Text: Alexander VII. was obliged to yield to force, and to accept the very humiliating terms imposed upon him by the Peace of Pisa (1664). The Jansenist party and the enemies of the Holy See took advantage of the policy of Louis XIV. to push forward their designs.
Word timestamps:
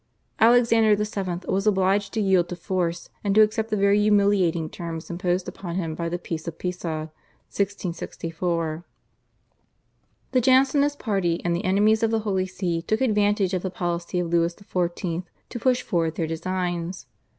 Alexander 0.39 0.95
VII. 0.95 1.47
was 1.47 1.67
obliged 1.67 2.11
to 2.11 2.19
yield 2.21 2.49
to 2.49 2.55
force, 2.55 3.09
and 3.23 3.35
to 3.35 3.41
accept 3.43 3.69
the 3.69 3.77
very 3.77 4.01
humiliating 4.01 4.67
terms 4.67 5.11
imposed 5.11 5.47
upon 5.47 5.75
him 5.75 5.93
by 5.93 6.09
the 6.09 6.17
Peace 6.17 6.47
of 6.47 6.57
Pisa 6.57 7.11
(1664). 7.51 8.83
The 10.31 10.41
Jansenist 10.41 10.97
party 10.97 11.39
and 11.45 11.55
the 11.55 11.63
enemies 11.65 12.01
of 12.01 12.09
the 12.09 12.21
Holy 12.21 12.47
See 12.47 12.81
took 12.81 12.99
advantage 13.01 13.53
of 13.53 13.61
the 13.61 13.69
policy 13.69 14.17
of 14.17 14.29
Louis 14.31 14.55
XIV. 14.55 15.25
to 15.49 15.59
push 15.59 15.83
forward 15.83 16.15
their 16.15 16.25
designs. 16.25 17.05